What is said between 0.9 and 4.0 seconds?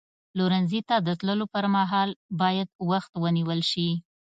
د تللو پر مهال باید وخت ونیول شي.